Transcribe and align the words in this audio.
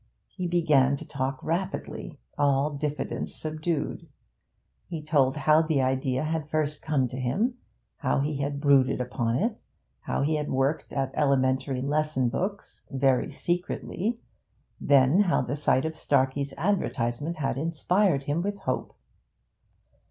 He 0.29 0.47
began 0.47 0.95
to 0.95 1.07
talk 1.07 1.43
rapidly, 1.43 2.17
all 2.35 2.71
diffidence 2.71 3.35
subdued. 3.35 4.07
He 4.87 4.99
told 5.03 5.37
how 5.37 5.61
the 5.61 5.79
idea 5.79 6.23
had 6.23 6.49
first 6.49 6.81
come 6.81 7.07
to 7.07 7.19
him, 7.19 7.59
how 7.97 8.21
he 8.21 8.37
had 8.37 8.59
brooded 8.59 8.99
upon 8.99 9.35
it, 9.35 9.61
how 9.99 10.23
he 10.23 10.37
had 10.37 10.49
worked 10.49 10.91
at 10.91 11.11
elementary 11.13 11.83
lesson 11.83 12.29
books, 12.29 12.83
very 12.89 13.29
secretly 13.31 14.19
then 14.79 15.19
how 15.19 15.43
the 15.43 15.55
sight 15.55 15.85
of 15.85 15.95
Starkey's 15.95 16.55
advertisement 16.57 17.37
had 17.37 17.59
inspired 17.59 18.23
him 18.23 18.41
with 18.41 18.57
hope. 18.61 18.95